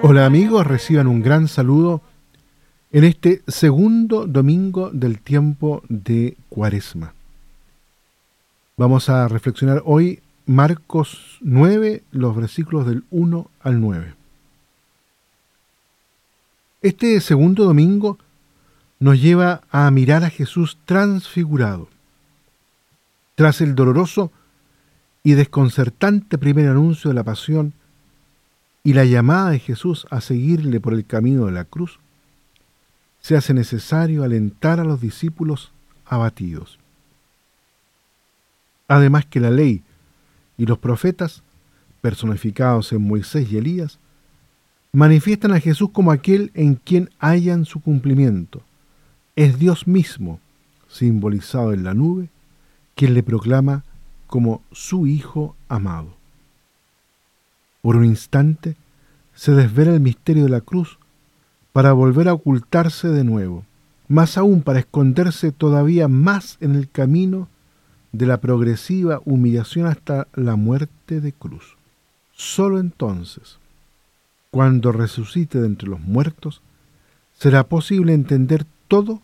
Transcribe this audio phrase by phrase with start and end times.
[0.00, 2.00] Hola amigos, reciban un gran saludo
[2.90, 7.12] en este segundo domingo del tiempo de Cuaresma.
[8.78, 14.23] Vamos a reflexionar hoy Marcos 9, los versículos del 1 al 9.
[16.84, 18.18] Este segundo domingo
[19.00, 21.88] nos lleva a mirar a Jesús transfigurado.
[23.36, 24.30] Tras el doloroso
[25.22, 27.72] y desconcertante primer anuncio de la pasión,
[28.82, 32.00] y la llamada de Jesús a seguirle por el camino de la cruz,
[33.18, 35.72] se hace necesario alentar a los discípulos
[36.04, 36.78] abatidos.
[38.88, 39.82] Además que la ley
[40.58, 41.42] y los profetas,
[42.02, 43.98] personificados en Moisés y Elías,
[44.94, 48.62] manifiestan a Jesús como aquel en quien hallan su cumplimiento.
[49.34, 50.38] Es Dios mismo,
[50.88, 52.28] simbolizado en la nube,
[52.94, 53.82] quien le proclama
[54.28, 56.14] como su Hijo amado.
[57.82, 58.76] Por un instante
[59.34, 60.98] se desvela el misterio de la cruz
[61.72, 63.64] para volver a ocultarse de nuevo,
[64.06, 67.48] más aún para esconderse todavía más en el camino
[68.12, 71.76] de la progresiva humillación hasta la muerte de cruz.
[72.32, 73.58] Solo entonces,
[74.54, 76.62] cuando resucite de entre los muertos,
[77.36, 79.20] será posible entender todo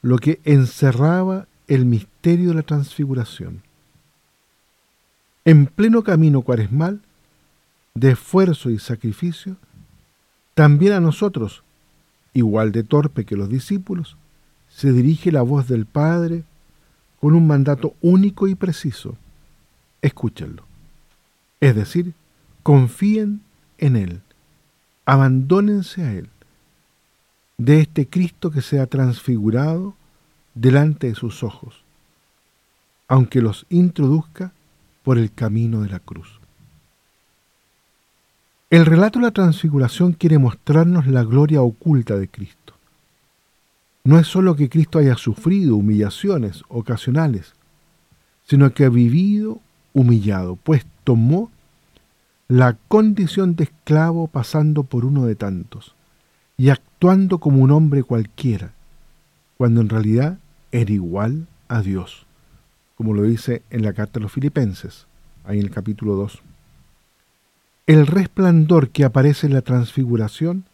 [0.00, 3.62] lo que encerraba el misterio de la transfiguración.
[5.44, 7.00] En pleno camino cuaresmal,
[7.94, 9.56] de esfuerzo y sacrificio,
[10.54, 11.64] también a nosotros,
[12.32, 14.16] igual de torpe que los discípulos,
[14.68, 16.44] se dirige la voz del Padre
[17.20, 19.16] con un mandato único y preciso.
[20.00, 20.62] Escúchenlo.
[21.58, 22.14] Es decir,
[22.62, 23.40] confíen
[23.76, 24.22] en Él,
[25.10, 26.28] abandónense a Él,
[27.58, 29.96] de este Cristo que se ha transfigurado
[30.54, 31.82] delante de sus ojos,
[33.08, 34.52] aunque los introduzca
[35.02, 36.38] por el camino de la cruz.
[38.70, 42.74] El relato de la transfiguración quiere mostrarnos la gloria oculta de Cristo.
[44.04, 47.54] No es solo que Cristo haya sufrido humillaciones ocasionales,
[48.46, 49.58] sino que ha vivido
[49.92, 51.50] humillado, pues tomó
[52.50, 55.94] la condición de esclavo pasando por uno de tantos
[56.56, 58.72] y actuando como un hombre cualquiera,
[59.56, 60.38] cuando en realidad
[60.72, 62.26] era igual a Dios,
[62.96, 65.06] como lo dice en la carta a los filipenses,
[65.44, 66.42] ahí en el capítulo 2.
[67.86, 70.64] El resplandor que aparece en la transfiguración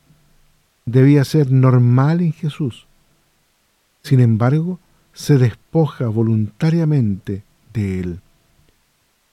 [0.87, 2.87] debía ser normal en Jesús.
[4.01, 4.81] Sin embargo,
[5.13, 7.45] se despoja voluntariamente
[7.75, 8.21] de él.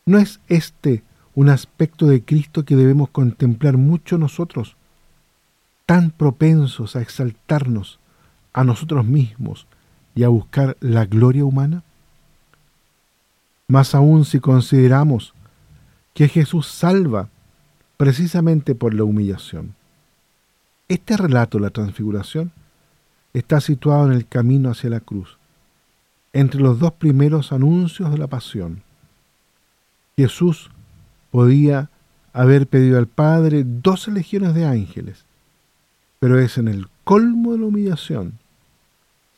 [0.06, 1.04] ¿No es este
[1.36, 4.76] un aspecto de Cristo que debemos contemplar mucho nosotros,
[5.86, 8.00] tan propensos a exaltarnos
[8.54, 9.68] a nosotros mismos
[10.16, 11.84] y a buscar la gloria humana?
[13.68, 15.34] Más aún si consideramos
[16.14, 17.30] que Jesús salva
[17.98, 19.76] precisamente por la humillación.
[20.88, 22.52] Este relato la transfiguración
[23.34, 25.38] está situado en el camino hacia la cruz,
[26.34, 28.84] entre los dos primeros anuncios de la pasión.
[30.16, 30.70] Jesús
[31.34, 31.90] podía
[32.32, 35.26] haber pedido al Padre doce legiones de ángeles,
[36.20, 38.34] pero es en el colmo de la humillación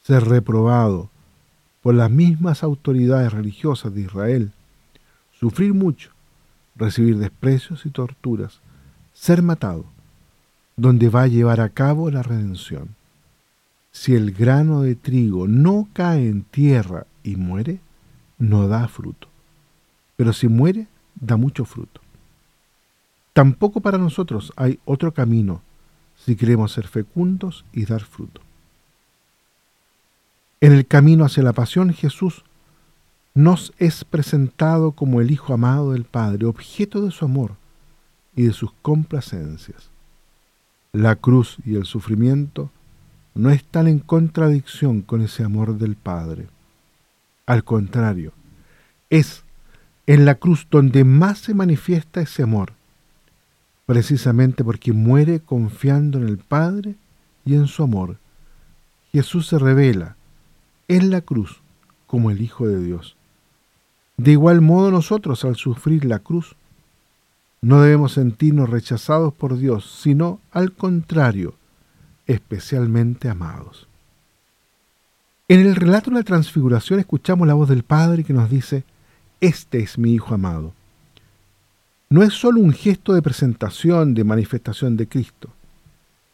[0.04, 1.10] ser reprobado
[1.82, 4.52] por las mismas autoridades religiosas de Israel,
[5.40, 6.12] sufrir mucho
[6.76, 8.60] recibir desprecios y torturas,
[9.14, 9.86] ser matado,
[10.76, 12.90] donde va a llevar a cabo la redención.
[13.94, 17.80] Si el grano de trigo no cae en tierra y muere,
[18.38, 19.30] no da fruto.
[20.18, 22.02] Pero si muere, da mucho fruto.
[23.34, 25.62] Tampoco para nosotros hay otro camino
[26.16, 28.42] si queremos ser fecundos y dar fruto.
[30.62, 32.44] En el camino hacia la pasión, Jesús
[33.34, 37.56] nos es presentado como el Hijo amado del Padre, objeto de su amor
[38.36, 39.90] y de sus complacencias.
[40.94, 42.72] La cruz y el sufrimiento
[43.34, 46.48] no están en contradicción con ese amor del Padre.
[47.46, 48.32] Al contrario,
[49.10, 49.45] es
[50.08, 52.74] en la cruz donde más se manifiesta ese amor,
[53.86, 56.96] precisamente porque muere confiando en el Padre
[57.46, 58.18] y en su amor.
[59.12, 60.16] Jesús se revela
[60.88, 61.62] en la cruz
[62.08, 63.16] como el Hijo de Dios.
[64.18, 66.56] De igual modo nosotros al sufrir la cruz,
[67.62, 71.56] no debemos sentirnos rechazados por Dios, sino al contrario,
[72.28, 73.88] especialmente amados.
[75.48, 78.84] En el relato de la transfiguración escuchamos la voz del Padre que nos dice,
[79.46, 80.74] Este es mi Hijo amado.
[82.10, 85.52] No es solo un gesto de presentación, de manifestación de Cristo,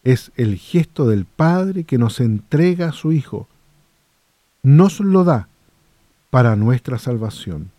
[0.05, 3.49] Es el gesto del Padre que nos entrega a su Hijo.
[4.63, 5.49] Nos lo da
[6.29, 7.71] para nuestra salvación.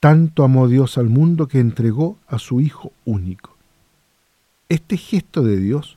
[0.00, 3.56] Tanto amó Dios al mundo que entregó a su Hijo único.
[4.68, 5.96] Este gesto de Dios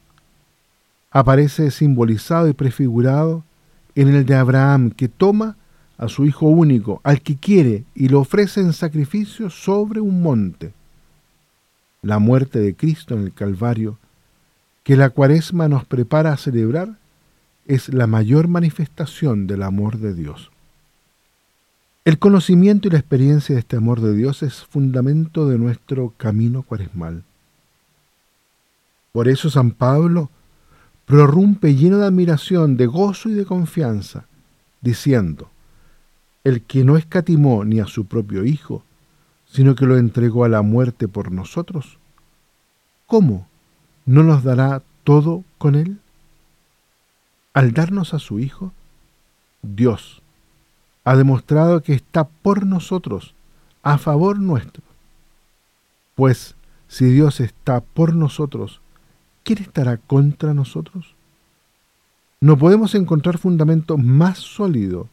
[1.09, 3.43] aparece simbolizado y prefigurado
[3.95, 5.57] en el de Abraham, que toma
[5.97, 10.73] a su Hijo único, al que quiere, y lo ofrece en sacrificio sobre un monte.
[12.01, 13.97] La muerte de Cristo en el Calvario,
[14.83, 16.97] que la cuaresma nos prepara a celebrar,
[17.65, 20.51] es la mayor manifestación del amor de Dios.
[22.03, 26.61] El conocimiento y la experiencia de este amor de Dios es fundamento de nuestro camino
[26.61, 27.23] cuaresmal.
[29.11, 30.29] Por eso San Pablo
[31.05, 34.25] prorrumpe lleno de admiración, de gozo y de confianza,
[34.81, 35.49] diciendo,
[36.45, 38.83] el que no escatimó ni a su propio Hijo,
[39.47, 41.97] sino que lo entregó a la muerte por nosotros,
[43.07, 43.47] ¿cómo
[44.05, 45.99] no nos dará todo con él?
[47.53, 48.71] Al darnos a su Hijo,
[49.63, 50.21] Dios
[51.03, 53.33] ha demostrado que está por nosotros,
[53.81, 54.83] a favor nuestro.
[56.13, 56.55] Pues
[56.87, 58.81] si Dios está por nosotros,
[59.43, 61.15] ¿quién estará contra nosotros?
[62.39, 65.09] No podemos encontrar fundamento más sólido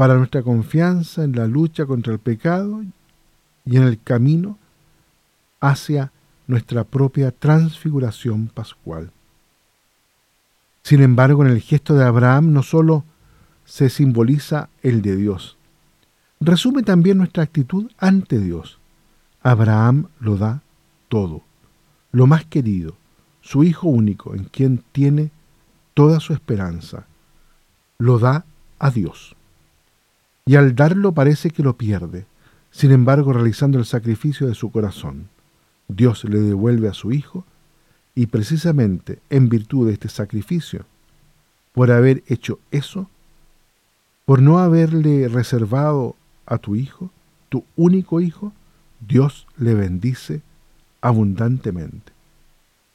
[0.00, 2.82] para nuestra confianza en la lucha contra el pecado
[3.66, 4.56] y en el camino
[5.60, 6.10] hacia
[6.46, 9.10] nuestra propia transfiguración pascual.
[10.82, 13.04] Sin embargo, en el gesto de Abraham no solo
[13.66, 15.58] se simboliza el de Dios.
[16.40, 18.78] Resume también nuestra actitud ante Dios.
[19.42, 20.62] Abraham lo da
[21.10, 21.42] todo,
[22.10, 22.96] lo más querido,
[23.42, 25.30] su Hijo único, en quien tiene
[25.92, 27.04] toda su esperanza.
[27.98, 28.46] Lo da
[28.78, 29.36] a Dios.
[30.50, 32.26] Y al darlo parece que lo pierde,
[32.72, 35.28] sin embargo realizando el sacrificio de su corazón.
[35.86, 37.44] Dios le devuelve a su Hijo
[38.16, 40.86] y precisamente en virtud de este sacrificio,
[41.70, 43.08] por haber hecho eso,
[44.24, 46.16] por no haberle reservado
[46.46, 47.12] a tu hijo,
[47.48, 48.52] tu único hijo,
[49.06, 50.42] Dios le bendice
[51.00, 52.10] abundantemente,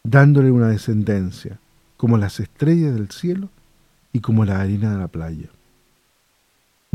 [0.03, 1.57] dándole una descendencia
[1.95, 3.47] como las estrellas del cielo
[4.11, 5.54] y como la harina de la playa.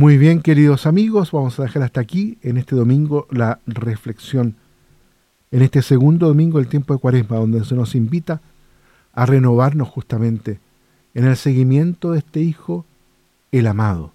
[0.00, 4.56] Muy bien, queridos amigos, vamos a dejar hasta aquí en este domingo la reflexión,
[5.50, 8.40] en este segundo domingo del tiempo de Cuaresma, donde se nos invita
[9.12, 10.58] a renovarnos justamente
[11.12, 12.86] en el seguimiento de este Hijo,
[13.52, 14.14] el amado,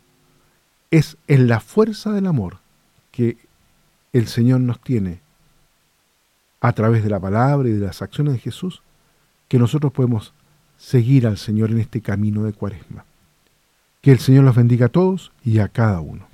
[0.90, 2.58] es en la fuerza del amor
[3.12, 3.38] que
[4.12, 5.20] el Señor nos tiene
[6.62, 8.82] a través de la palabra y de las acciones de Jesús,
[9.48, 10.34] que nosotros podemos
[10.80, 13.06] seguir al Señor en este camino de cuaresma.
[14.06, 16.28] Que el Señor los bendiga a todos y a cada uno.